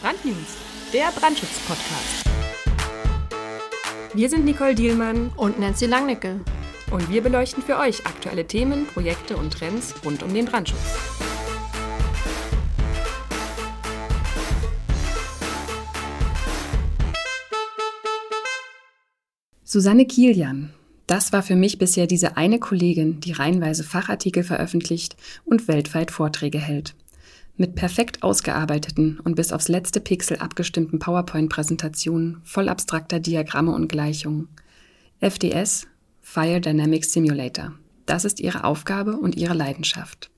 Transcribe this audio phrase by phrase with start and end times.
[0.00, 0.56] Brandnews,
[0.92, 2.24] der Brandschutz-Podcast.
[4.14, 6.40] Wir sind Nicole Dielmann und Nancy Langnickel.
[6.92, 10.78] Und wir beleuchten für euch aktuelle Themen, Projekte und Trends rund um den Brandschutz.
[19.64, 20.72] Susanne Kilian.
[21.08, 26.58] Das war für mich bisher diese eine Kollegin, die reihenweise Fachartikel veröffentlicht und weltweit Vorträge
[26.58, 26.94] hält.
[27.60, 34.48] Mit perfekt ausgearbeiteten und bis aufs letzte Pixel abgestimmten PowerPoint-Präsentationen voll abstrakter Diagramme und Gleichungen.
[35.18, 35.88] FDS,
[36.22, 37.72] Fire Dynamics Simulator.
[38.06, 40.30] Das ist ihre Aufgabe und ihre Leidenschaft.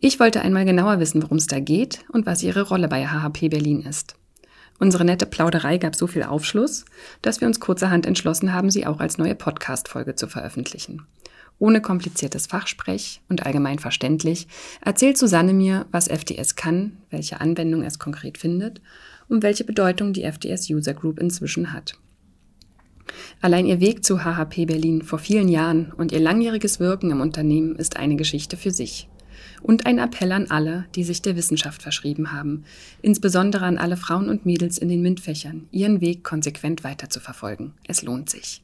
[0.00, 3.48] Ich wollte einmal genauer wissen, worum es da geht und was ihre Rolle bei HHP
[3.50, 4.16] Berlin ist.
[4.80, 6.84] Unsere nette Plauderei gab so viel Aufschluss,
[7.22, 11.06] dass wir uns kurzerhand entschlossen haben, sie auch als neue Podcast-Folge zu veröffentlichen.
[11.62, 14.48] Ohne kompliziertes Fachsprech und allgemein verständlich
[14.80, 18.80] erzählt Susanne mir, was FDS kann, welche Anwendung es konkret findet
[19.28, 21.94] und welche Bedeutung die FDS User Group inzwischen hat.
[23.40, 27.76] Allein ihr Weg zu HHP Berlin vor vielen Jahren und ihr langjähriges Wirken im Unternehmen
[27.76, 29.08] ist eine Geschichte für sich.
[29.62, 32.64] Und ein Appell an alle, die sich der Wissenschaft verschrieben haben,
[33.02, 37.74] insbesondere an alle Frauen und Mädels in den MINT-Fächern, ihren Weg konsequent weiterzuverfolgen.
[37.86, 38.62] Es lohnt sich.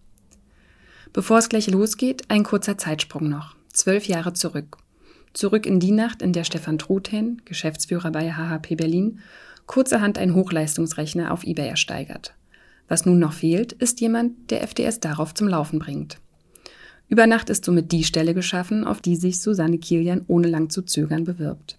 [1.13, 3.57] Bevor es gleich losgeht, ein kurzer Zeitsprung noch.
[3.73, 4.79] Zwölf Jahre zurück.
[5.33, 9.21] Zurück in die Nacht, in der Stefan Truthen, Geschäftsführer bei HHP Berlin,
[9.67, 12.35] kurzerhand einen Hochleistungsrechner auf eBay ersteigert.
[12.89, 16.19] Was nun noch fehlt, ist jemand, der FDS darauf zum Laufen bringt.
[17.09, 20.83] Über Nacht ist somit die Stelle geschaffen, auf die sich Susanne Kilian ohne lang zu
[20.83, 21.79] zögern bewirbt.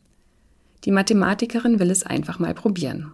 [0.85, 3.11] Die Mathematikerin will es einfach mal probieren.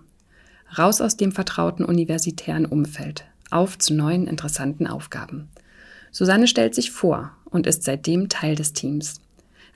[0.77, 5.49] Raus aus dem vertrauten universitären Umfeld, auf zu neuen interessanten Aufgaben.
[6.15, 9.19] Susanne stellt sich vor und ist seitdem Teil des Teams.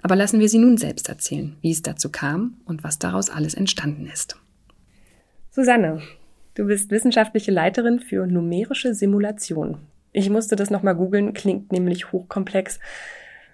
[0.02, 3.56] Aber lassen wir sie nun selbst erzählen, wie es dazu kam und was daraus alles
[3.56, 4.38] entstanden ist.
[5.52, 6.02] Susanne,
[6.56, 9.80] du bist wissenschaftliche Leiterin für numerische Simulation.
[10.14, 12.80] Ich musste das nochmal googeln, klingt nämlich hochkomplex.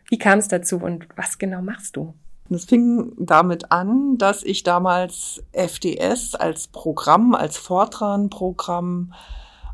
[0.07, 2.13] Wie kam es dazu und was genau machst du?
[2.51, 9.11] Es fing damit an, dass ich damals FDS als Programm, als Fortran-Programm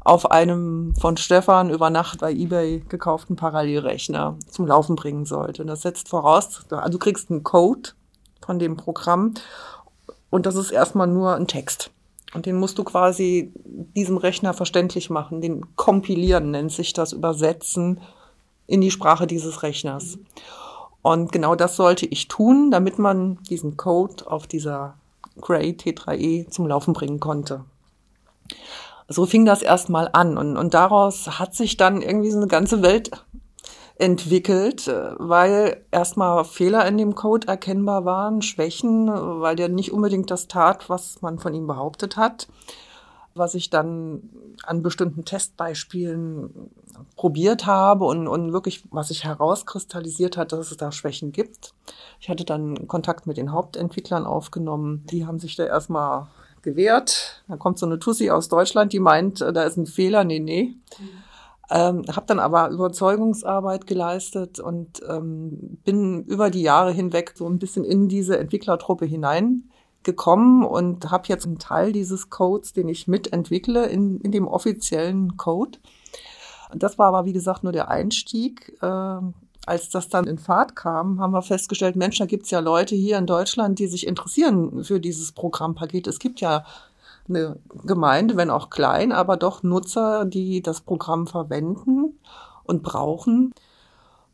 [0.03, 5.61] auf einem von Stefan über Nacht bei eBay gekauften Parallelrechner zum Laufen bringen sollte.
[5.61, 7.91] Und das setzt voraus, also du kriegst einen Code
[8.43, 9.35] von dem Programm
[10.29, 11.91] und das ist erstmal nur ein Text.
[12.33, 17.99] Und den musst du quasi diesem Rechner verständlich machen, den kompilieren nennt sich das, übersetzen
[18.67, 20.17] in die Sprache dieses Rechners.
[21.01, 24.95] Und genau das sollte ich tun, damit man diesen Code auf dieser
[25.41, 27.65] Gray T3E zum Laufen bringen konnte
[29.11, 32.81] so fing das erstmal an und, und daraus hat sich dann irgendwie so eine ganze
[32.81, 33.11] Welt
[34.01, 40.31] entwickelt, äh, weil erstmal Fehler in dem Code erkennbar waren, Schwächen, weil der nicht unbedingt
[40.31, 42.47] das tat, was man von ihm behauptet hat.
[43.33, 44.23] Was ich dann
[44.63, 46.69] an bestimmten Testbeispielen
[47.15, 51.73] probiert habe und, und wirklich, was sich herauskristallisiert hat, dass es da Schwächen gibt.
[52.19, 55.05] Ich hatte dann Kontakt mit den Hauptentwicklern aufgenommen.
[55.09, 56.27] Die haben sich da erstmal
[56.61, 57.43] gewehrt.
[57.47, 60.23] Da kommt so eine Tussi aus Deutschland, die meint, äh, da ist ein Fehler.
[60.23, 60.75] Nee, nee.
[61.69, 67.59] Ähm, habe dann aber Überzeugungsarbeit geleistet und ähm, bin über die Jahre hinweg so ein
[67.59, 73.85] bisschen in diese Entwicklertruppe hineingekommen und habe jetzt einen Teil dieses Codes, den ich mitentwickle,
[73.85, 75.79] in, in dem offiziellen Code.
[76.75, 78.77] Das war aber, wie gesagt, nur der Einstieg.
[78.81, 79.19] Äh,
[79.65, 83.17] als das dann in Fahrt kam, haben wir festgestellt, Mensch, da gibt's ja Leute hier
[83.17, 86.07] in Deutschland, die sich interessieren für dieses Programmpaket.
[86.07, 86.65] Es gibt ja
[87.29, 92.17] eine Gemeinde, wenn auch klein, aber doch Nutzer, die das Programm verwenden
[92.63, 93.53] und brauchen.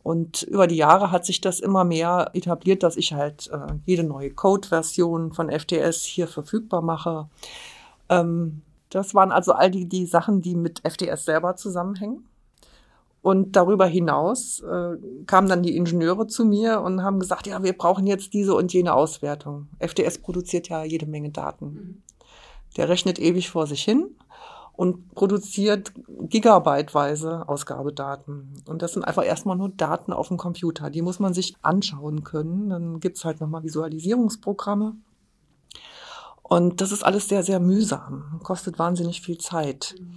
[0.03, 4.03] Und über die Jahre hat sich das immer mehr etabliert, dass ich halt äh, jede
[4.03, 7.27] neue Code-Version von FTS hier verfügbar mache.
[8.07, 12.25] Ähm, das waren also all die, die Sachen, die mit FTS selber zusammenhängen.
[13.27, 14.95] Und darüber hinaus äh,
[15.25, 18.71] kamen dann die Ingenieure zu mir und haben gesagt, ja, wir brauchen jetzt diese und
[18.71, 19.67] jene Auswertung.
[19.79, 22.03] FDS produziert ja jede Menge Daten.
[22.77, 24.15] Der rechnet ewig vor sich hin
[24.71, 28.63] und produziert gigabyteweise Ausgabedaten.
[28.65, 30.89] Und das sind einfach erstmal nur Daten auf dem Computer.
[30.89, 32.69] Die muss man sich anschauen können.
[32.69, 34.95] Dann gibt's halt nochmal Visualisierungsprogramme.
[36.43, 39.95] Und das ist alles sehr, sehr mühsam, kostet wahnsinnig viel Zeit.
[39.99, 40.15] Mhm.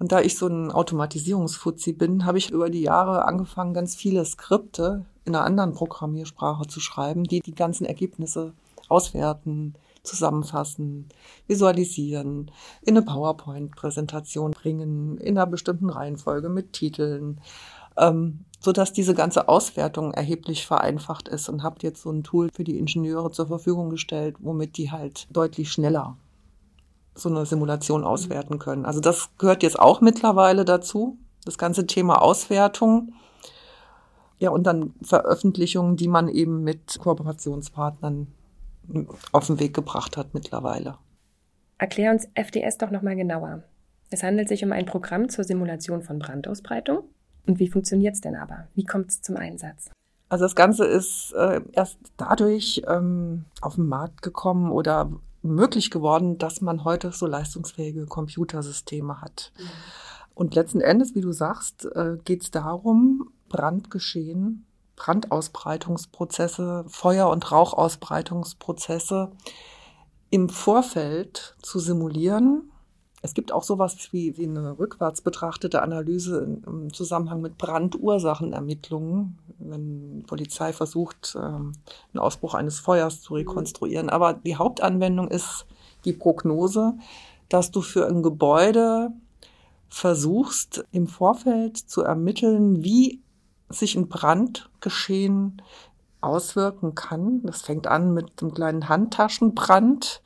[0.00, 4.24] Und da ich so ein Automatisierungsfuzzi bin, habe ich über die Jahre angefangen, ganz viele
[4.24, 8.54] Skripte in einer anderen Programmiersprache zu schreiben, die die ganzen Ergebnisse
[8.88, 11.10] auswerten, zusammenfassen,
[11.46, 12.50] visualisieren,
[12.80, 17.42] in eine PowerPoint-Präsentation bringen, in einer bestimmten Reihenfolge mit Titeln,
[17.98, 22.48] ähm, so dass diese ganze Auswertung erheblich vereinfacht ist und habt jetzt so ein Tool
[22.54, 26.16] für die Ingenieure zur Verfügung gestellt, womit die halt deutlich schneller
[27.20, 28.84] so eine Simulation auswerten können.
[28.84, 33.12] Also das gehört jetzt auch mittlerweile dazu, das ganze Thema Auswertung.
[34.38, 38.28] Ja, und dann Veröffentlichungen, die man eben mit Kooperationspartnern
[39.32, 40.96] auf den Weg gebracht hat mittlerweile.
[41.78, 43.62] Erklär uns FDS doch nochmal genauer.
[44.10, 47.04] Es handelt sich um ein Programm zur Simulation von Brandausbreitung.
[47.46, 48.66] Und wie funktioniert es denn aber?
[48.74, 49.90] Wie kommt es zum Einsatz?
[50.28, 55.10] Also das Ganze ist äh, erst dadurch ähm, auf den Markt gekommen oder
[55.42, 59.52] möglich geworden, dass man heute so leistungsfähige Computersysteme hat.
[59.56, 59.64] Mhm.
[60.34, 64.64] Und letzten Endes, wie du sagst, äh, geht es darum, Brandgeschehen,
[64.96, 69.32] Brandausbreitungsprozesse, Feuer- und Rauchausbreitungsprozesse
[70.30, 72.70] im Vorfeld zu simulieren.
[73.22, 80.20] Es gibt auch sowas wie, wie eine rückwärts betrachtete Analyse im Zusammenhang mit Brandursachenermittlungen, wenn
[80.20, 81.72] die Polizei versucht, ähm,
[82.12, 84.08] einen Ausbruch eines Feuers zu rekonstruieren.
[84.08, 85.66] Aber die Hauptanwendung ist
[86.06, 86.94] die Prognose,
[87.50, 89.10] dass du für ein Gebäude
[89.90, 93.20] versuchst, im Vorfeld zu ermitteln, wie
[93.68, 95.60] sich ein Brandgeschehen
[96.20, 97.42] auswirken kann.
[97.42, 100.22] Das fängt an mit einem kleinen Handtaschenbrand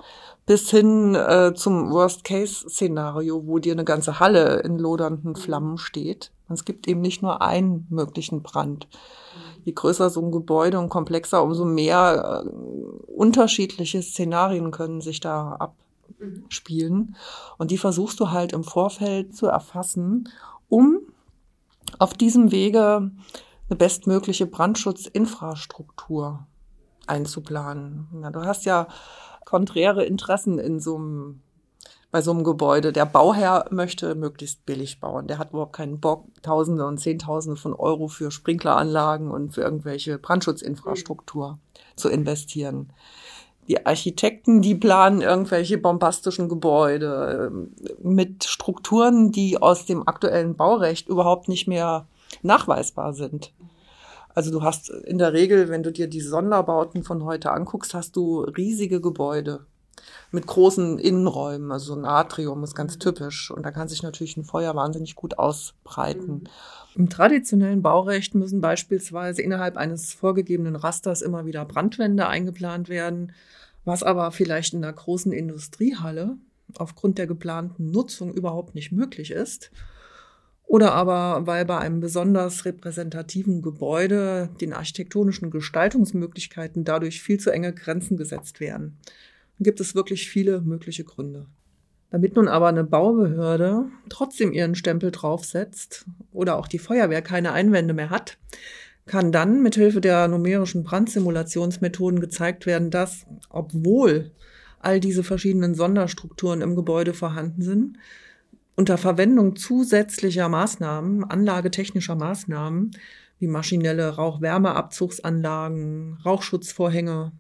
[0.46, 6.32] bis hin äh, zum Worst-Case-Szenario, wo dir eine ganze Halle in lodernden Flammen steht.
[6.48, 8.86] Es gibt eben nicht nur einen möglichen Brand.
[9.64, 12.48] Je größer so ein Gebäude und komplexer, umso mehr äh,
[13.10, 15.72] unterschiedliche Szenarien können sich da
[16.18, 17.16] abspielen.
[17.56, 20.28] Und die versuchst du halt im Vorfeld zu erfassen,
[20.68, 20.98] um
[21.98, 23.10] auf diesem Wege
[23.70, 26.46] eine bestmögliche Brandschutzinfrastruktur
[27.06, 28.08] einzuplanen.
[28.22, 28.88] Ja, du hast ja
[29.44, 31.40] konträre Interessen in so einem
[32.14, 32.92] bei so einem Gebäude.
[32.92, 35.26] Der Bauherr möchte möglichst billig bauen.
[35.26, 40.18] Der hat überhaupt keinen Bock, Tausende und Zehntausende von Euro für Sprinkleranlagen und für irgendwelche
[40.18, 41.58] Brandschutzinfrastruktur
[41.96, 42.92] zu investieren.
[43.66, 51.08] Die Architekten, die planen irgendwelche bombastischen Gebäude ähm, mit Strukturen, die aus dem aktuellen Baurecht
[51.08, 52.06] überhaupt nicht mehr
[52.42, 53.52] nachweisbar sind.
[54.34, 58.16] Also du hast in der Regel, wenn du dir die Sonderbauten von heute anguckst, hast
[58.16, 59.66] du riesige Gebäude
[60.32, 61.70] mit großen Innenräumen.
[61.70, 63.50] Also so ein Atrium ist ganz typisch.
[63.50, 66.32] Und da kann sich natürlich ein Feuer wahnsinnig gut ausbreiten.
[66.32, 66.44] Mhm.
[66.96, 73.32] Im traditionellen Baurecht müssen beispielsweise innerhalb eines vorgegebenen Rasters immer wieder Brandwände eingeplant werden,
[73.84, 76.36] was aber vielleicht in einer großen Industriehalle
[76.76, 79.70] aufgrund der geplanten Nutzung überhaupt nicht möglich ist.
[80.74, 87.72] Oder aber, weil bei einem besonders repräsentativen Gebäude den architektonischen Gestaltungsmöglichkeiten dadurch viel zu enge
[87.72, 88.98] Grenzen gesetzt werden.
[89.56, 91.46] Dann gibt es wirklich viele mögliche Gründe.
[92.10, 97.94] Damit nun aber eine Baubehörde trotzdem ihren Stempel draufsetzt oder auch die Feuerwehr keine Einwände
[97.94, 98.36] mehr hat,
[99.06, 104.32] kann dann mithilfe der numerischen Brandsimulationsmethoden gezeigt werden, dass, obwohl
[104.80, 107.96] all diese verschiedenen Sonderstrukturen im Gebäude vorhanden sind,
[108.76, 112.92] unter Verwendung zusätzlicher Maßnahmen, anlagetechnischer Maßnahmen,
[113.38, 117.32] wie maschinelle Rauchwärmeabzugsanlagen, Rauchschutzvorhänge,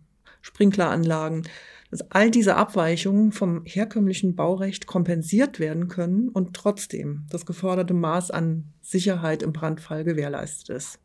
[0.42, 1.48] Sprinkleranlagen,
[1.90, 8.30] dass all diese Abweichungen vom herkömmlichen Baurecht kompensiert werden können und trotzdem das geforderte Maß
[8.30, 10.98] an Sicherheit im Brandfall gewährleistet ist.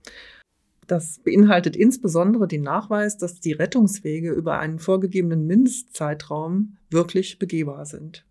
[0.87, 8.25] Das beinhaltet insbesondere den Nachweis, dass die Rettungswege über einen vorgegebenen Mindestzeitraum wirklich begehbar sind.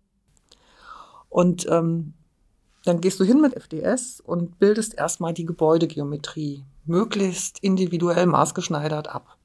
[1.29, 2.13] Und ähm,
[2.85, 9.37] dann gehst du hin mit FDS und bildest erstmal die Gebäudegeometrie möglichst individuell maßgeschneidert ab.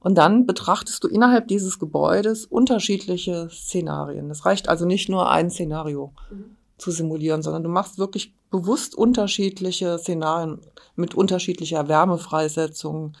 [0.00, 4.30] Und dann betrachtest du innerhalb dieses Gebäudes unterschiedliche Szenarien.
[4.30, 6.56] Es reicht also nicht nur ein Szenario mhm.
[6.78, 10.60] zu simulieren, sondern du machst wirklich bewusst unterschiedliche Szenarien
[10.94, 13.14] mit unterschiedlicher Wärmefreisetzung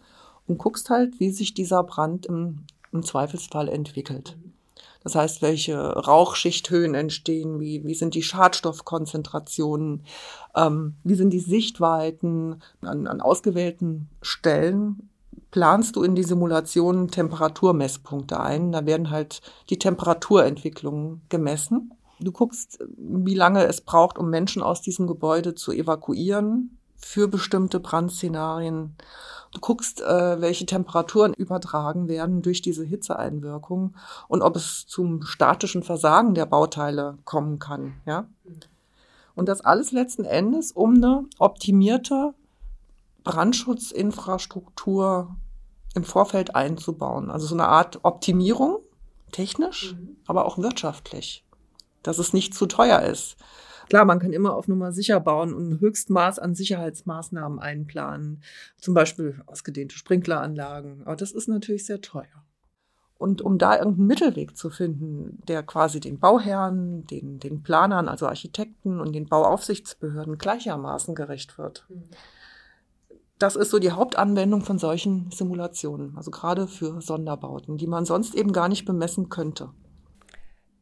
[0.46, 4.36] und guckst halt, wie sich dieser Brand im, im Zweifelsfall entwickelt.
[5.04, 10.02] Das heißt, welche Rauchschichthöhen entstehen, wie, wie sind die Schadstoffkonzentrationen,
[10.56, 15.08] ähm, wie sind die Sichtweiten an, an ausgewählten Stellen
[15.50, 18.72] planst du in die Simulation Temperaturmesspunkte ein.
[18.72, 19.40] Da werden halt
[19.70, 21.92] die Temperaturentwicklungen gemessen.
[22.20, 27.80] Du guckst, wie lange es braucht, um Menschen aus diesem Gebäude zu evakuieren für bestimmte
[27.80, 28.96] Brandszenarien.
[29.58, 33.96] Du guckst, äh, welche Temperaturen übertragen werden durch diese Hitzeeinwirkung
[34.28, 37.94] und ob es zum statischen Versagen der Bauteile kommen kann.
[38.06, 38.28] Ja?
[39.34, 42.34] Und das alles letzten Endes, um eine optimierte
[43.24, 45.34] Brandschutzinfrastruktur
[45.96, 47.28] im Vorfeld einzubauen.
[47.28, 48.78] Also so eine Art Optimierung,
[49.32, 50.18] technisch, mhm.
[50.28, 51.44] aber auch wirtschaftlich,
[52.04, 53.36] dass es nicht zu teuer ist.
[53.88, 58.42] Klar, man kann immer auf Nummer sicher bauen und ein Höchstmaß an Sicherheitsmaßnahmen einplanen.
[58.78, 61.02] Zum Beispiel ausgedehnte Sprinkleranlagen.
[61.06, 62.44] Aber das ist natürlich sehr teuer.
[63.16, 68.26] Und um da irgendeinen Mittelweg zu finden, der quasi den Bauherren, den, den Planern, also
[68.28, 71.86] Architekten und den Bauaufsichtsbehörden gleichermaßen gerecht wird.
[71.88, 72.04] Mhm.
[73.38, 78.34] Das ist so die Hauptanwendung von solchen Simulationen, also gerade für Sonderbauten, die man sonst
[78.34, 79.70] eben gar nicht bemessen könnte.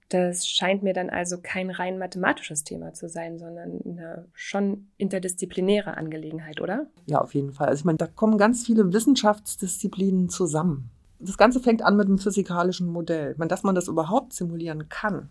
[0.09, 5.97] Das scheint mir dann also kein rein mathematisches Thema zu sein, sondern eine schon interdisziplinäre
[5.97, 6.87] Angelegenheit, oder?
[7.07, 7.69] Ja, auf jeden Fall.
[7.69, 10.91] Also ich meine, da kommen ganz viele Wissenschaftsdisziplinen zusammen.
[11.19, 13.33] Das Ganze fängt an mit einem physikalischen Modell.
[13.33, 15.29] Ich meine, dass man das überhaupt simulieren kann,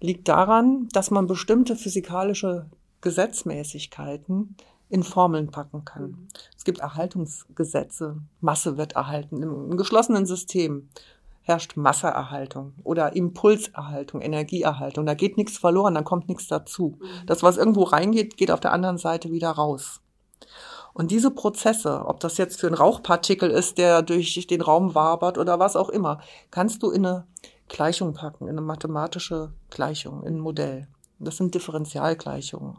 [0.00, 2.66] liegt daran, dass man bestimmte physikalische
[3.02, 4.56] Gesetzmäßigkeiten
[4.88, 6.02] in Formeln packen kann.
[6.02, 6.28] Mhm.
[6.56, 10.88] Es gibt Erhaltungsgesetze, Masse wird erhalten im geschlossenen System
[11.42, 15.06] herrscht Masseerhaltung oder Impulserhaltung, Energieerhaltung.
[15.06, 16.98] Da geht nichts verloren, dann kommt nichts dazu.
[17.00, 17.26] Mhm.
[17.26, 20.00] Das, was irgendwo reingeht, geht auf der anderen Seite wieder raus.
[20.94, 25.38] Und diese Prozesse, ob das jetzt für ein Rauchpartikel ist, der durch den Raum wabert
[25.38, 26.20] oder was auch immer,
[26.50, 27.26] kannst du in eine
[27.68, 30.88] Gleichung packen, in eine mathematische Gleichung, in ein Modell.
[31.18, 32.78] Das sind Differentialgleichungen.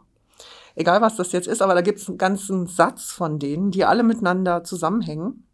[0.76, 3.84] Egal was das jetzt ist, aber da gibt es einen ganzen Satz von denen, die
[3.84, 5.46] alle miteinander zusammenhängen.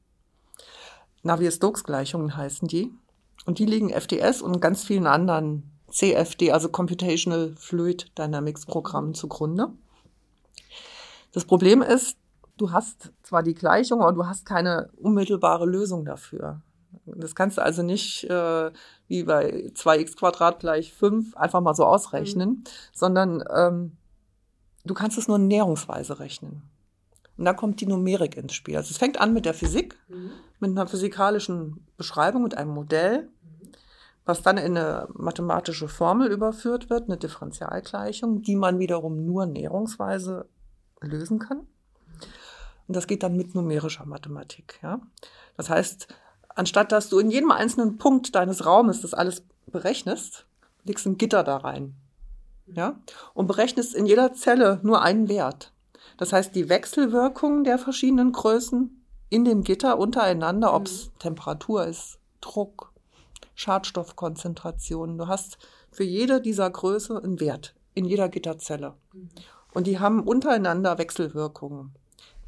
[1.22, 2.92] Navier-Stokes-Gleichungen heißen die.
[3.46, 9.68] Und die liegen FDS und ganz vielen anderen CFD, also Computational Fluid Dynamics Programmen zugrunde.
[11.32, 12.16] Das Problem ist,
[12.56, 16.62] du hast zwar die Gleichung, aber du hast keine unmittelbare Lösung dafür.
[17.06, 18.70] Das kannst du also nicht äh,
[19.08, 22.64] wie bei 2x Quadrat gleich 5 einfach mal so ausrechnen, mhm.
[22.92, 23.96] sondern ähm,
[24.84, 26.62] du kannst es nur näherungsweise rechnen.
[27.36, 28.76] Und da kommt die Numerik ins Spiel.
[28.76, 30.30] Also es fängt an mit der Physik, mhm.
[30.60, 33.28] Mit einer physikalischen Beschreibung, mit einem Modell,
[34.24, 40.46] was dann in eine mathematische Formel überführt wird, eine Differentialgleichung, die man wiederum nur näherungsweise
[41.00, 41.66] lösen kann.
[42.86, 44.78] Und das geht dann mit numerischer Mathematik.
[44.82, 45.00] Ja?
[45.56, 46.08] Das heißt,
[46.48, 50.46] anstatt dass du in jedem einzelnen Punkt deines Raumes das alles berechnest,
[50.84, 51.94] legst ein Gitter da rein.
[52.66, 53.00] Ja?
[53.34, 55.72] Und berechnest in jeder Zelle nur einen Wert.
[56.18, 58.99] Das heißt, die Wechselwirkungen der verschiedenen Größen
[59.30, 61.18] in dem Gitter untereinander, ob es mhm.
[61.18, 62.92] Temperatur ist, Druck,
[63.54, 65.16] Schadstoffkonzentration.
[65.16, 65.58] Du hast
[65.90, 68.94] für jede dieser Größe einen Wert in jeder Gitterzelle.
[69.12, 69.30] Mhm.
[69.72, 71.94] Und die haben untereinander Wechselwirkungen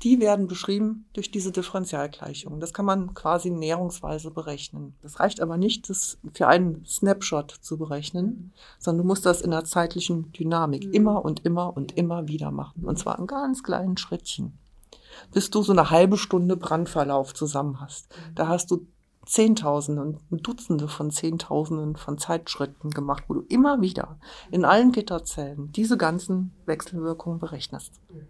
[0.03, 2.59] die werden beschrieben durch diese Differentialgleichung.
[2.59, 4.95] Das kann man quasi näherungsweise berechnen.
[5.01, 9.53] Das reicht aber nicht, das für einen Snapshot zu berechnen, sondern du musst das in
[9.53, 10.93] der zeitlichen Dynamik mhm.
[10.93, 12.85] immer und immer und immer wieder machen.
[12.85, 14.59] Und zwar in ganz kleinen Schrittchen.
[15.33, 18.11] Bis du so eine halbe Stunde Brandverlauf zusammen hast.
[18.11, 18.35] Mhm.
[18.35, 18.87] Da hast du
[19.25, 24.19] Zehntausende und Dutzende von Zehntausenden von Zeitschritten gemacht, wo du immer wieder
[24.51, 27.93] in allen Gitterzellen diese ganzen Wechselwirkungen berechnest.
[28.11, 28.27] Mhm.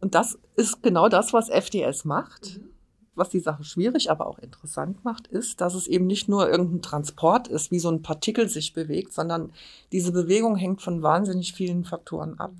[0.00, 2.58] Und das ist genau das, was FDS macht.
[2.58, 2.70] Mhm.
[3.16, 6.82] Was die Sache schwierig, aber auch interessant macht, ist, dass es eben nicht nur irgendein
[6.82, 9.52] Transport ist, wie so ein Partikel sich bewegt, sondern
[9.92, 12.52] diese Bewegung hängt von wahnsinnig vielen Faktoren ab.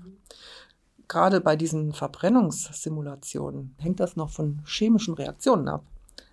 [1.07, 5.83] Gerade bei diesen Verbrennungssimulationen hängt das noch von chemischen Reaktionen ab.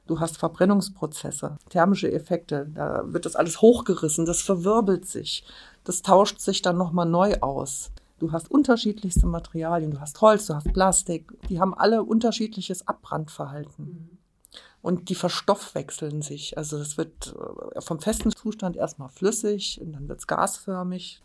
[0.06, 5.44] Du hast Verbrennungsprozesse, thermische Effekte, da wird das alles hochgerissen, das verwirbelt sich,
[5.84, 7.92] das tauscht sich dann nochmal neu aus.
[8.18, 14.18] Du hast unterschiedlichste Materialien, du hast Holz, du hast Plastik, die haben alle unterschiedliches Abbrandverhalten.
[14.80, 16.58] Und die verstoffwechseln sich.
[16.58, 17.34] Also es wird
[17.74, 21.22] äh, vom festen Zustand erstmal flüssig und dann wird es gasförmig.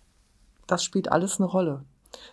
[0.67, 1.83] Das spielt alles eine Rolle.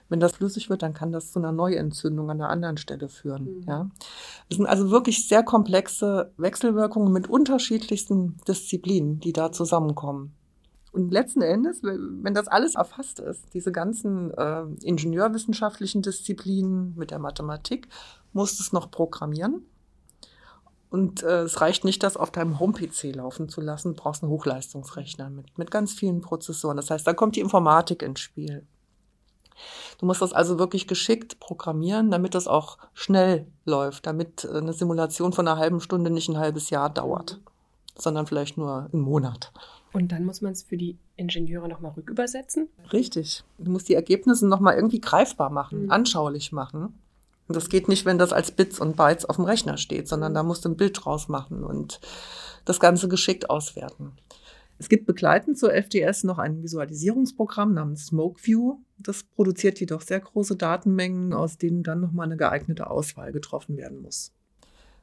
[0.09, 3.45] Wenn das flüssig wird, dann kann das zu einer Neuentzündung an der anderen Stelle führen.
[3.45, 3.65] Mhm.
[3.67, 3.91] Ja,
[4.49, 10.35] es sind also wirklich sehr komplexe Wechselwirkungen mit unterschiedlichsten Disziplinen, die da zusammenkommen.
[10.95, 17.19] Und letzten Endes, wenn das alles erfasst ist, diese ganzen äh, ingenieurwissenschaftlichen Disziplinen mit der
[17.19, 17.89] Mathematik,
[18.33, 19.67] musst du es noch programmieren.
[20.91, 23.97] Und äh, es reicht nicht, das auf deinem Home-PC laufen zu lassen.
[23.97, 26.77] Du brauchst einen Hochleistungsrechner mit, mit ganz vielen Prozessoren.
[26.77, 28.65] Das heißt, da kommt die Informatik ins Spiel.
[29.99, 34.73] Du musst das also wirklich geschickt programmieren, damit das auch schnell läuft, damit äh, eine
[34.73, 37.41] Simulation von einer halben Stunde nicht ein halbes Jahr dauert,
[37.97, 39.53] sondern vielleicht nur einen Monat.
[39.93, 42.69] Und dann muss man es für die Ingenieure nochmal rückübersetzen?
[42.93, 43.45] Richtig.
[43.59, 45.91] Du musst die Ergebnisse nochmal irgendwie greifbar machen, mhm.
[45.91, 46.99] anschaulich machen.
[47.47, 50.33] Und das geht nicht, wenn das als Bits und Bytes auf dem Rechner steht, sondern
[50.33, 50.37] mhm.
[50.37, 52.01] da musst du ein Bild draus machen und
[52.65, 54.13] das Ganze geschickt auswerten.
[54.79, 58.79] Es gibt begleitend zur FDS noch ein Visualisierungsprogramm namens SmokeView.
[58.99, 64.03] Das produziert jedoch sehr große Datenmengen, aus denen dann nochmal eine geeignete Auswahl getroffen werden
[64.03, 64.33] muss.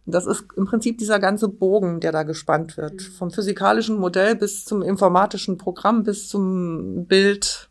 [0.06, 2.94] Das ist im Prinzip dieser ganze Bogen, der da gespannt wird.
[2.94, 3.14] Mhm.
[3.18, 7.70] Vom physikalischen Modell bis zum informatischen Programm bis zum Bild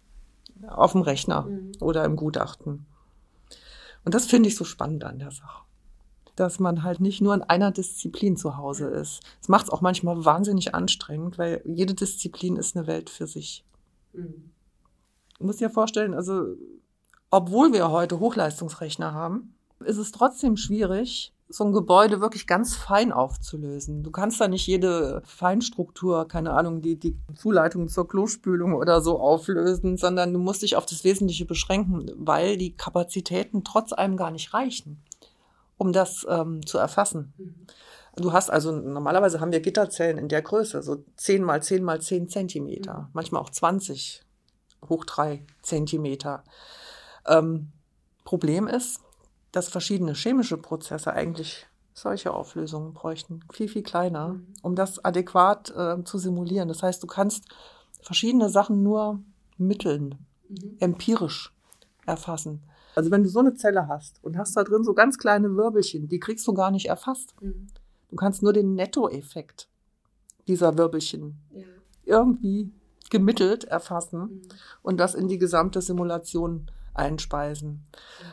[0.66, 1.72] auf dem Rechner mhm.
[1.80, 2.86] oder im Gutachten.
[4.04, 5.64] Und das finde ich so spannend an der Sache.
[6.36, 9.20] Dass man halt nicht nur in einer Disziplin zu Hause ist.
[9.40, 13.64] Das macht es auch manchmal wahnsinnig anstrengend, weil jede Disziplin ist eine Welt für sich.
[14.12, 14.50] Mhm.
[15.38, 16.54] Du musst dir vorstellen, also
[17.30, 23.12] obwohl wir heute Hochleistungsrechner haben, ist es trotzdem schwierig, so ein Gebäude wirklich ganz fein
[23.12, 24.02] aufzulösen.
[24.02, 29.18] Du kannst da nicht jede Feinstruktur, keine Ahnung, die, die Zuleitung zur Klospülung oder so
[29.18, 34.30] auflösen, sondern du musst dich auf das Wesentliche beschränken, weil die Kapazitäten trotz allem gar
[34.30, 35.02] nicht reichen,
[35.80, 37.32] um das ähm, zu erfassen.
[38.14, 42.02] Du hast also, normalerweise haben wir Gitterzellen in der Größe, so 10 mal 10 mal
[42.02, 44.22] 10 Zentimeter, manchmal auch 20
[44.90, 46.44] hoch 3 Zentimeter.
[47.26, 47.72] Ähm,
[48.24, 49.00] Problem ist,
[49.52, 54.46] dass verschiedene chemische Prozesse eigentlich solche Auflösungen bräuchten, viel, viel kleiner, mhm.
[54.60, 56.68] um das adäquat äh, zu simulieren.
[56.68, 57.46] Das heißt, du kannst
[58.02, 59.20] verschiedene Sachen nur
[59.56, 60.76] mitteln, mhm.
[60.78, 61.54] empirisch
[62.04, 62.64] erfassen.
[62.94, 66.08] Also wenn du so eine Zelle hast und hast da drin so ganz kleine Wirbelchen,
[66.08, 67.34] die kriegst du gar nicht erfasst.
[67.40, 67.68] Mhm.
[68.10, 69.68] Du kannst nur den Nettoeffekt
[70.48, 71.64] dieser Wirbelchen ja.
[72.04, 72.72] irgendwie
[73.10, 74.42] gemittelt erfassen mhm.
[74.82, 77.84] und das in die gesamte Simulation einspeisen.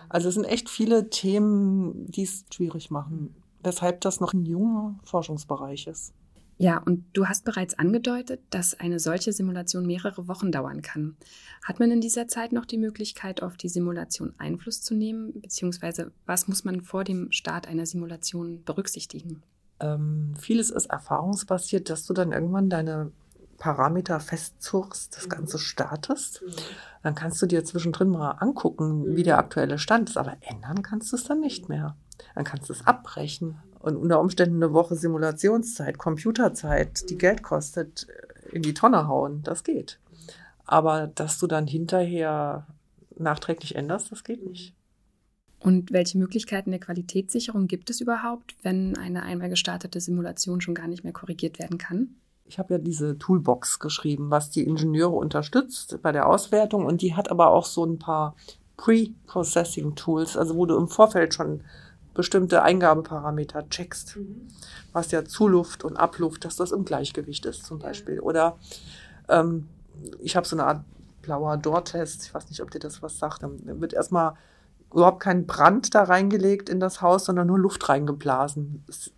[0.10, 5.00] Also es sind echt viele Themen, die es schwierig machen, weshalb das noch ein junger
[5.04, 6.14] Forschungsbereich ist.
[6.60, 11.16] Ja, und du hast bereits angedeutet, dass eine solche Simulation mehrere Wochen dauern kann.
[11.64, 15.40] Hat man in dieser Zeit noch die Möglichkeit, auf die Simulation Einfluss zu nehmen?
[15.40, 19.44] Beziehungsweise was muss man vor dem Start einer Simulation berücksichtigen?
[19.80, 23.12] Ähm, vieles ist erfahrungsbasiert, dass du dann irgendwann deine
[23.58, 26.52] Parameter festzurst, das Ganze startest, mhm.
[27.04, 29.40] dann kannst du dir zwischendrin mal angucken, wie der mhm.
[29.40, 31.96] aktuelle Stand ist, aber ändern kannst du es dann nicht mehr.
[32.34, 37.18] Dann kannst du es abbrechen und unter Umständen eine Woche Simulationszeit, Computerzeit, die.
[37.18, 38.08] Geld kostet,
[38.52, 39.42] in die Tonne hauen.
[39.44, 40.00] Das geht.
[40.66, 42.68] Aber dass du dann hinterher
[43.18, 44.74] nachträglich änderst, das geht nicht.
[45.60, 50.88] Und welche Möglichkeiten der Qualitätssicherung gibt es überhaupt, wenn eine einmal gestartete Simulation schon gar
[50.88, 52.16] nicht mehr korrigiert werden kann?
[52.48, 57.16] ich habe ja diese Toolbox geschrieben, was die Ingenieure unterstützt bei der Auswertung und die
[57.16, 58.36] hat aber auch so ein paar
[58.78, 61.62] Pre-Processing Tools, also wo du im Vorfeld schon
[62.18, 64.48] bestimmte Eingabeparameter checkst, mhm.
[64.92, 68.20] was ja Zuluft und Abluft, dass das im Gleichgewicht ist zum Beispiel.
[68.20, 68.58] Oder
[69.30, 69.70] ähm,
[70.20, 70.84] ich habe so eine Art
[71.22, 74.34] blauer Door-Test, ich weiß nicht, ob dir das was sagt, dann wird erstmal
[74.94, 78.84] überhaupt kein Brand da reingelegt in das Haus, sondern nur Luft reingeblasen.
[78.88, 79.12] Es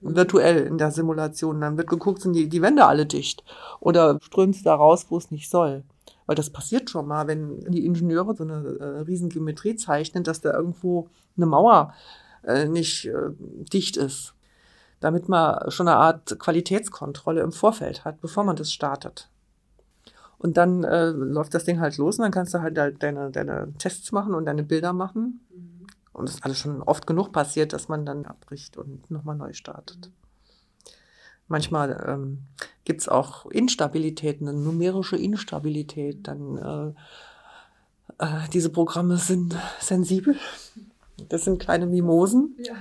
[0.00, 1.60] virtuell in der Simulation.
[1.60, 3.42] Dann wird geguckt, sind die, die Wände alle dicht
[3.80, 5.84] oder strömt es da raus, wo es nicht soll.
[6.26, 10.40] Weil das passiert schon mal, wenn die Ingenieure so eine äh, riesen Geometrie zeichnen, dass
[10.40, 11.94] da irgendwo eine Mauer
[12.42, 13.30] äh, nicht äh,
[13.72, 14.34] dicht ist.
[15.00, 19.28] Damit man schon eine Art Qualitätskontrolle im Vorfeld hat, bevor man das startet.
[20.38, 23.72] Und dann äh, läuft das Ding halt los und dann kannst du halt deine, deine
[23.78, 25.40] Tests machen und deine Bilder machen.
[25.54, 25.76] Mhm
[26.16, 29.52] und es ist alles schon oft genug passiert, dass man dann abbricht und nochmal neu
[29.52, 30.10] startet.
[31.46, 32.38] Manchmal ähm,
[32.84, 36.26] gibt es auch Instabilitäten, eine numerische Instabilität.
[36.26, 36.94] Dann
[38.18, 40.36] äh, äh, diese Programme sind sensibel.
[41.28, 42.56] Das sind kleine Mimosen.
[42.58, 42.74] Ja,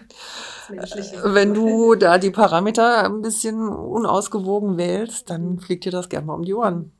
[0.76, 6.28] äh, Wenn du da die Parameter ein bisschen unausgewogen wählst, dann fliegt dir das gerne
[6.28, 6.91] mal um die Ohren.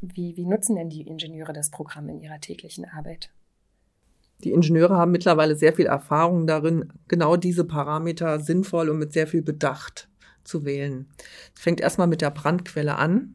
[0.00, 3.30] Wie, wie nutzen denn die Ingenieure das Programm in ihrer täglichen Arbeit?
[4.44, 9.26] Die Ingenieure haben mittlerweile sehr viel Erfahrung darin, genau diese Parameter sinnvoll und mit sehr
[9.26, 10.08] viel Bedacht
[10.44, 11.06] zu wählen.
[11.54, 13.34] Es fängt erstmal mit der Brandquelle an.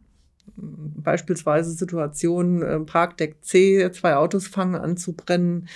[0.58, 5.68] Beispielsweise Situation, äh, Parkdeck C, zwei Autos fangen an zu brennen.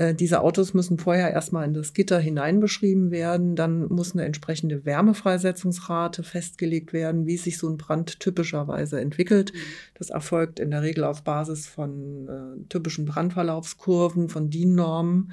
[0.00, 3.54] Äh, diese Autos müssen vorher erstmal in das Gitter hineinbeschrieben werden.
[3.54, 9.52] Dann muss eine entsprechende Wärmefreisetzungsrate festgelegt werden, wie sich so ein Brand typischerweise entwickelt.
[9.52, 9.58] Mhm.
[9.94, 15.32] Das erfolgt in der Regel auf Basis von äh, typischen Brandverlaufskurven, von DIN-Normen.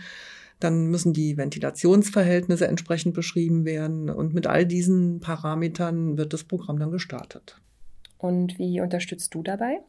[0.59, 4.09] Dann müssen die Ventilationsverhältnisse entsprechend beschrieben werden.
[4.09, 7.61] Und mit all diesen Parametern wird das Programm dann gestartet.
[8.17, 9.79] Und wie unterstützt du dabei?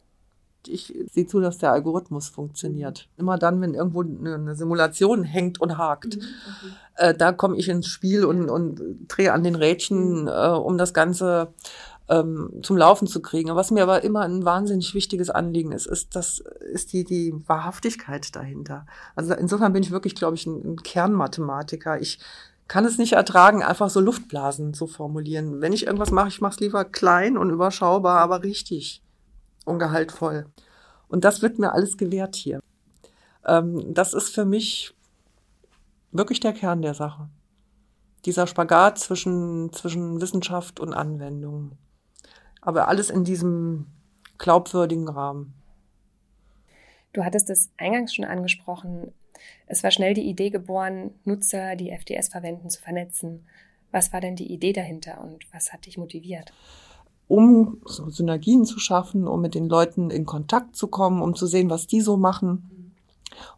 [0.67, 3.07] Ich sehe zu, dass der Algorithmus funktioniert.
[3.17, 6.73] Immer dann, wenn irgendwo eine Simulation hängt und hakt, mhm, okay.
[6.95, 10.27] äh, da komme ich ins Spiel und, und drehe an den Rädchen, mhm.
[10.27, 11.53] äh, um das Ganze
[12.09, 13.55] ähm, zum Laufen zu kriegen.
[13.55, 16.39] Was mir aber immer ein wahnsinnig wichtiges Anliegen ist, ist, das
[16.73, 18.85] ist die, die Wahrhaftigkeit dahinter.
[19.15, 22.01] Also insofern bin ich wirklich, glaube ich, ein, ein Kernmathematiker.
[22.01, 22.19] Ich
[22.67, 25.61] kann es nicht ertragen, einfach so Luftblasen zu formulieren.
[25.61, 29.01] Wenn ich irgendwas mache, ich mache es lieber klein und überschaubar, aber richtig
[29.65, 30.47] und gehaltvoll.
[31.07, 32.61] Und das wird mir alles gewährt hier.
[33.45, 34.93] Ähm, das ist für mich
[36.11, 37.29] wirklich der Kern der Sache.
[38.25, 41.77] Dieser Spagat zwischen, zwischen Wissenschaft und Anwendung.
[42.61, 43.87] Aber alles in diesem
[44.37, 45.53] glaubwürdigen Rahmen.
[47.13, 49.13] Du hattest es eingangs schon angesprochen.
[49.67, 53.47] Es war schnell die Idee geboren, Nutzer, die FDS verwenden, zu vernetzen.
[53.91, 56.53] Was war denn die Idee dahinter und was hat dich motiviert?
[57.29, 61.47] Um so Synergien zu schaffen, um mit den Leuten in Kontakt zu kommen, um zu
[61.47, 62.95] sehen, was die so machen.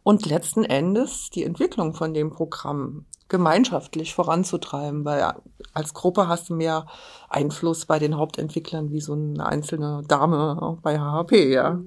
[0.04, 5.34] Und letzten Endes die Entwicklung von dem Programm gemeinschaftlich voranzutreiben, weil
[5.74, 6.86] als Gruppe hast du mehr
[7.30, 11.80] Einfluss bei den Hauptentwicklern wie so eine einzelne Dame bei HHP, ja.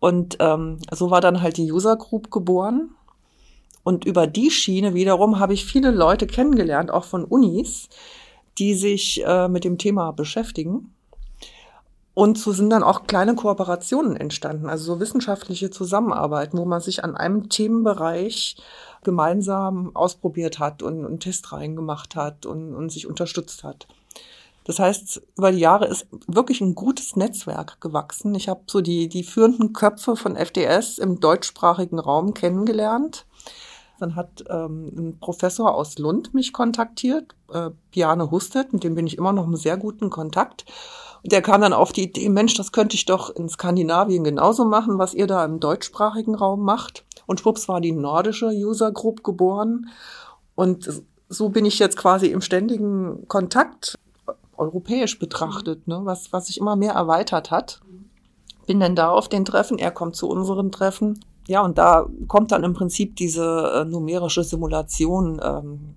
[0.00, 2.90] Und ähm, so war dann halt die User Group geboren.
[3.84, 7.88] Und über die Schiene wiederum habe ich viele Leute kennengelernt, auch von Unis,
[8.58, 10.94] die sich äh, mit dem Thema beschäftigen.
[12.14, 17.04] Und so sind dann auch kleine Kooperationen entstanden, also so wissenschaftliche Zusammenarbeiten, wo man sich
[17.04, 18.56] an einem Themenbereich
[19.04, 23.86] gemeinsam ausprobiert hat und, und Testreihen gemacht hat und, und sich unterstützt hat.
[24.64, 28.34] Das heißt, über die Jahre ist wirklich ein gutes Netzwerk gewachsen.
[28.34, 33.24] Ich habe so die, die führenden Köpfe von FDS im deutschsprachigen Raum kennengelernt.
[33.98, 39.06] Dann hat ähm, ein Professor aus Lund mich kontaktiert, äh, Piane Hustet, mit dem bin
[39.06, 40.64] ich immer noch im sehr guten Kontakt.
[41.22, 44.64] Und der kam dann auf die Idee, Mensch, das könnte ich doch in Skandinavien genauso
[44.64, 47.04] machen, was ihr da im deutschsprachigen Raum macht.
[47.26, 49.88] Und schwupps war die nordische User Group geboren.
[50.54, 53.96] Und so bin ich jetzt quasi im ständigen Kontakt,
[54.56, 57.80] europäisch betrachtet, ne, was, was sich immer mehr erweitert hat.
[58.66, 61.20] Bin dann da auf den Treffen, er kommt zu unseren Treffen.
[61.48, 65.94] Ja, und da kommt dann im Prinzip diese äh, numerische Simulation ähm,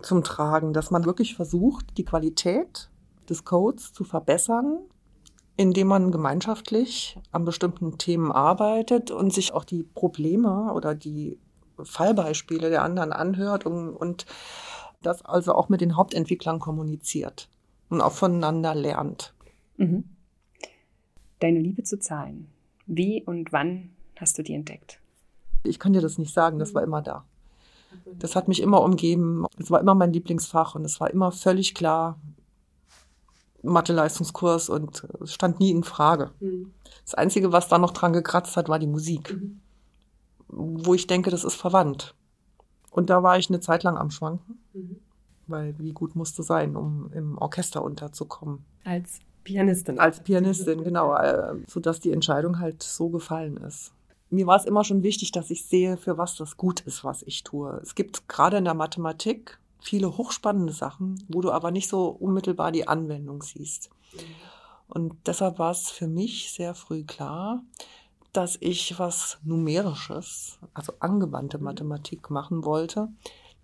[0.00, 2.88] zum Tragen, dass man wirklich versucht, die Qualität
[3.28, 4.78] des Codes zu verbessern
[5.60, 11.38] indem man gemeinschaftlich an bestimmten Themen arbeitet und sich auch die Probleme oder die
[11.78, 14.24] Fallbeispiele der anderen anhört und, und
[15.02, 17.50] das also auch mit den Hauptentwicklern kommuniziert
[17.90, 19.34] und auch voneinander lernt.
[19.76, 20.04] Mhm.
[21.40, 22.48] Deine Liebe zu Zahlen.
[22.86, 25.00] Wie und wann hast du die entdeckt?
[25.62, 27.24] Ich kann dir das nicht sagen, das war immer da.
[28.18, 29.46] Das hat mich immer umgeben.
[29.58, 32.18] Es war immer mein Lieblingsfach und es war immer völlig klar,
[33.62, 36.30] Mathe-Leistungskurs und es stand nie in Frage.
[36.40, 36.72] Mhm.
[37.04, 39.34] Das Einzige, was da noch dran gekratzt hat, war die Musik.
[39.34, 39.60] Mhm.
[40.48, 42.14] Wo ich denke, das ist verwandt.
[42.90, 44.58] Und da war ich eine Zeit lang am Schwanken.
[44.72, 44.96] Mhm.
[45.46, 48.64] Weil wie gut musste sein, um im Orchester unterzukommen.
[48.84, 49.98] Als Pianistin.
[49.98, 51.14] Als Pianistin, genau.
[51.14, 53.92] Äh, sodass die Entscheidung halt so gefallen ist.
[54.30, 57.22] Mir war es immer schon wichtig, dass ich sehe, für was das gut ist, was
[57.22, 57.80] ich tue.
[57.82, 62.70] Es gibt gerade in der Mathematik viele hochspannende Sachen, wo du aber nicht so unmittelbar
[62.70, 63.90] die Anwendung siehst.
[64.88, 67.62] Und deshalb war es für mich sehr früh klar,
[68.32, 71.64] dass ich was Numerisches, also angewandte mhm.
[71.64, 73.08] Mathematik machen wollte,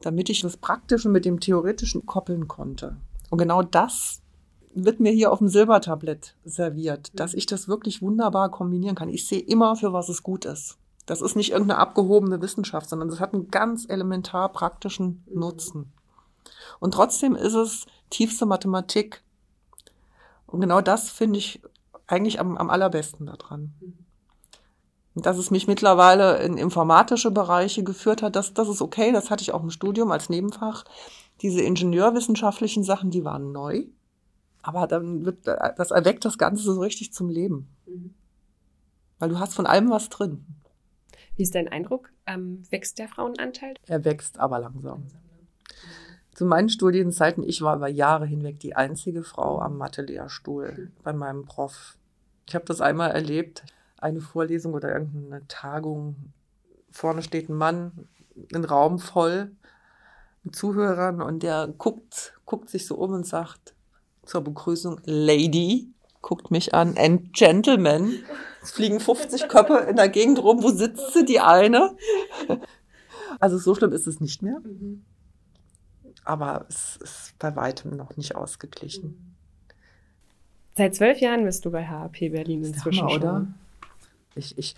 [0.00, 2.96] damit ich das Praktische mit dem Theoretischen koppeln konnte.
[3.30, 4.22] Und genau das
[4.76, 7.38] wird mir hier auf dem Silbertablett serviert, dass mhm.
[7.38, 9.08] ich das wirklich wunderbar kombinieren kann.
[9.08, 10.76] Ich sehe immer, für was es gut ist.
[11.06, 15.40] Das ist nicht irgendeine abgehobene Wissenschaft, sondern es hat einen ganz elementar praktischen mhm.
[15.40, 15.92] Nutzen.
[16.78, 19.22] Und trotzdem ist es tiefste Mathematik.
[20.46, 21.62] Und genau das finde ich
[22.06, 23.74] eigentlich am, am allerbesten daran.
[25.14, 29.30] Und dass es mich mittlerweile in informatische Bereiche geführt hat, das, das ist okay, das
[29.30, 30.84] hatte ich auch im Studium als Nebenfach.
[31.40, 33.86] Diese ingenieurwissenschaftlichen Sachen, die waren neu.
[34.66, 37.68] Aber dann wird, das erweckt das Ganze so richtig zum Leben.
[37.86, 38.14] Mhm.
[39.18, 40.44] Weil du hast von allem was drin.
[41.36, 42.10] Wie ist dein Eindruck?
[42.26, 43.74] Ähm, wächst der Frauenanteil?
[43.86, 45.00] Er wächst aber langsam.
[45.00, 45.20] langsam
[46.36, 51.46] zu meinen Studienzeiten, ich war über Jahre hinweg die einzige Frau am Mathe-Lehrstuhl bei meinem
[51.46, 51.96] Prof.
[52.46, 53.64] Ich habe das einmal erlebt,
[53.96, 56.34] eine Vorlesung oder irgendeine Tagung.
[56.90, 58.06] Vorne steht ein Mann,
[58.54, 59.52] ein Raum voll
[60.42, 63.74] mit Zuhörern und der guckt, guckt sich so um und sagt
[64.26, 65.88] zur Begrüßung, Lady,
[66.22, 68.12] guckt mich an, and Gentleman.
[68.62, 70.62] Es fliegen 50 Köpfe in der Gegend rum.
[70.62, 71.96] Wo sitzt sie, die eine?
[73.38, 74.60] Also so schlimm ist es nicht mehr.
[74.60, 75.04] Mhm
[76.26, 79.34] aber es ist bei weitem noch nicht ausgeglichen.
[80.76, 83.46] Seit zwölf Jahren bist du bei HAP Berlin inzwischen Hammer, oder?
[84.34, 84.74] Ich, ich,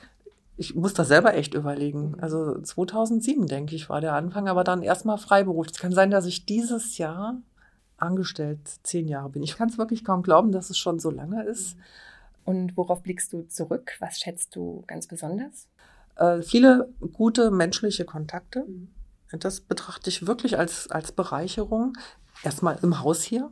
[0.57, 2.17] ich muss das selber echt überlegen.
[2.21, 5.75] Also 2007, denke ich, war der Anfang, aber dann erstmal freiberuflich.
[5.75, 7.39] Es kann sein, dass ich dieses Jahr
[7.99, 9.43] angestellt zehn Jahre bin.
[9.43, 11.77] Ich kann es wirklich kaum glauben, dass es schon so lange ist.
[12.45, 13.93] Und worauf blickst du zurück?
[14.01, 15.69] Was schätzt du ganz besonders?
[16.17, 18.65] Äh, viele gute menschliche Kontakte.
[18.67, 18.89] Mhm
[19.33, 21.97] das betrachte ich wirklich als, als Bereicherung.
[22.43, 23.51] Erstmal im Haus hier,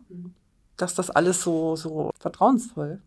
[0.77, 3.01] dass das alles so, so vertrauensvoll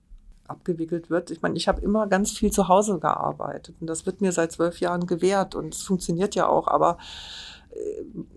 [0.48, 1.32] abgewickelt wird.
[1.32, 4.52] Ich meine, ich habe immer ganz viel zu Hause gearbeitet und das wird mir seit
[4.52, 6.98] zwölf Jahren gewährt und es funktioniert ja auch, aber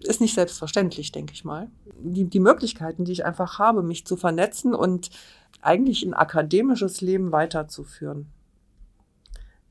[0.01, 1.71] ist nicht selbstverständlich, denke ich mal.
[1.99, 5.11] Die, die Möglichkeiten, die ich einfach habe, mich zu vernetzen und
[5.61, 8.33] eigentlich ein akademisches Leben weiterzuführen,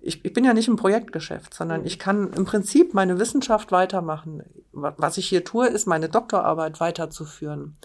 [0.02, 4.44] ich, ich bin ja nicht im Projektgeschäft, sondern ich kann im Prinzip meine Wissenschaft weitermachen.
[4.72, 7.78] Was ich hier tue, ist meine Doktorarbeit weiterzuführen.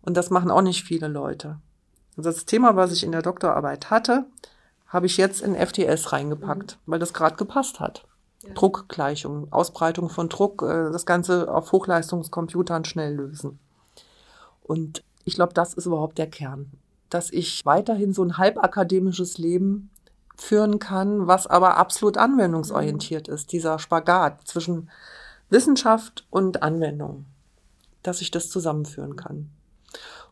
[0.00, 1.60] Und das machen auch nicht viele Leute.
[2.16, 4.26] Also das Thema, was ich in der Doktorarbeit hatte,
[4.88, 6.90] habe ich jetzt in FTS reingepackt, mhm.
[6.90, 8.06] weil das gerade gepasst hat.
[8.42, 8.54] Ja.
[8.54, 13.58] Druckgleichung, Ausbreitung von Druck, äh, das Ganze auf Hochleistungscomputern schnell lösen.
[14.62, 16.70] Und ich glaube, das ist überhaupt der Kern,
[17.10, 19.90] dass ich weiterhin so ein halbakademisches Leben
[20.36, 24.90] führen kann, was aber absolut anwendungsorientiert ist, dieser Spagat zwischen
[25.50, 27.26] Wissenschaft und Anwendung,
[28.02, 29.50] dass ich das zusammenführen kann.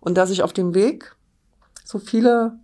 [0.00, 1.14] Und dass ich auf dem Weg
[1.84, 2.58] so viele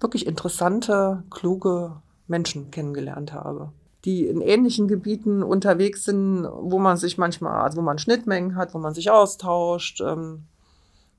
[0.00, 3.72] wirklich interessante, kluge Menschen kennengelernt habe,
[4.06, 8.72] die in ähnlichen Gebieten unterwegs sind, wo man sich manchmal, also wo man Schnittmengen hat,
[8.72, 10.00] wo man sich austauscht.
[10.00, 10.44] Ähm,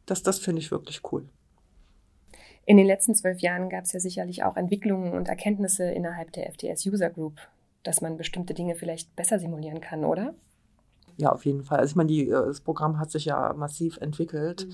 [0.05, 1.27] das, das finde ich wirklich cool.
[2.65, 6.51] In den letzten zwölf Jahren gab es ja sicherlich auch Entwicklungen und Erkenntnisse innerhalb der
[6.51, 7.39] FTS User Group,
[7.83, 10.33] dass man bestimmte Dinge vielleicht besser simulieren kann, oder?
[11.17, 11.79] Ja, auf jeden Fall.
[11.79, 14.67] Also ich meine, die, äh, das Programm hat sich ja massiv entwickelt.
[14.67, 14.73] Mhm.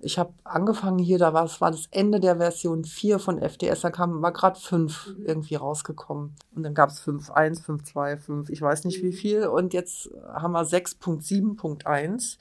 [0.00, 3.80] Ich habe angefangen hier, da war es war das Ende der Version 4 von FTS,
[3.80, 5.24] da kam, war gerade 5 mhm.
[5.24, 6.34] irgendwie rausgekommen.
[6.54, 9.06] Und dann gab es 5.1, 5.2, 5, ich weiß nicht mhm.
[9.06, 9.46] wie viel.
[9.46, 12.38] Und jetzt haben wir 6.7.1.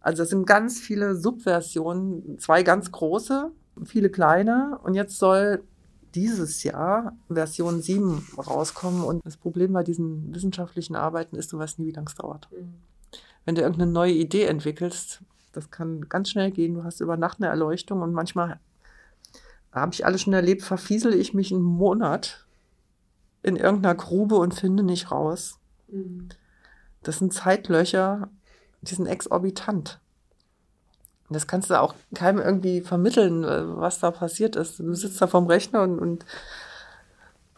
[0.00, 3.50] Also es sind ganz viele Subversionen, zwei ganz große
[3.84, 5.62] viele kleine und jetzt soll
[6.14, 11.78] dieses Jahr Version 7 rauskommen und das Problem bei diesen wissenschaftlichen Arbeiten ist, du weißt
[11.78, 12.48] nie, wie lange es dauert.
[12.52, 12.74] Mhm.
[13.46, 17.38] Wenn du irgendeine neue Idee entwickelst, das kann ganz schnell gehen, du hast über Nacht
[17.38, 18.60] eine Erleuchtung und manchmal
[19.72, 22.46] habe ich alles schon erlebt, verfiesel ich mich einen Monat
[23.42, 25.58] in irgendeiner Grube und finde nicht raus.
[25.88, 26.28] Mhm.
[27.02, 28.28] Das sind Zeitlöcher,
[28.82, 30.00] die sind exorbitant.
[31.28, 34.78] Das kannst du auch keinem irgendwie vermitteln, äh, was da passiert ist.
[34.78, 36.24] Du sitzt da vorm Rechner und, und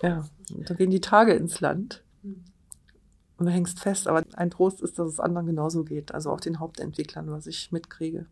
[0.02, 2.02] ja, da gehen die Tage ins Land.
[3.38, 4.08] Und du hängst fest.
[4.08, 6.12] Aber ein Trost ist, dass es anderen genauso geht.
[6.12, 8.26] Also auch den Hauptentwicklern, was ich mitkriege.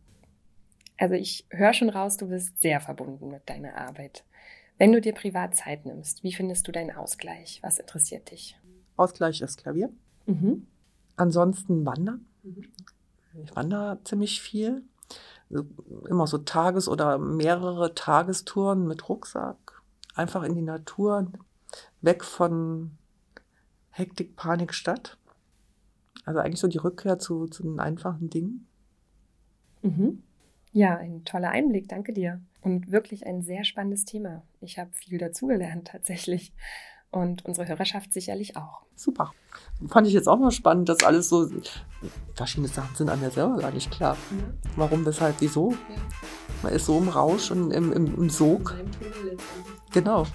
[0.97, 4.23] Also ich höre schon raus, du bist sehr verbunden mit deiner Arbeit.
[4.77, 7.59] Wenn du dir privat Zeit nimmst, wie findest du deinen Ausgleich?
[7.63, 8.59] Was interessiert dich?
[8.95, 9.91] Ausgleich ist Klavier.
[10.25, 10.67] Mhm.
[11.15, 12.25] Ansonsten Wandern.
[13.43, 14.83] Ich wandere ziemlich viel
[15.49, 19.81] immer so Tages- oder mehrere Tagestouren mit Rucksack.
[20.15, 21.31] Einfach in die Natur,
[22.01, 22.96] weg von
[23.97, 25.17] Hektik, Panik, Stadt.
[26.25, 28.67] Also eigentlich so die Rückkehr zu, zu den einfachen Dingen.
[29.81, 30.23] Mhm.
[30.71, 32.41] Ja, ein toller Einblick, danke dir.
[32.61, 34.43] Und wirklich ein sehr spannendes Thema.
[34.61, 36.53] Ich habe viel dazugelernt tatsächlich
[37.09, 38.81] und unsere Hörerschaft sicherlich auch.
[38.95, 39.33] Super.
[39.87, 41.49] Fand ich jetzt auch mal spannend, dass alles so
[42.35, 44.17] verschiedene Sachen sind an mir selber gar nicht klar.
[44.31, 44.53] Ja.
[44.75, 45.71] Warum, weshalb, wieso?
[45.71, 45.77] Ja.
[46.63, 48.75] Man ist so im Rausch und im, im, im Sog.
[49.91, 50.27] Genau.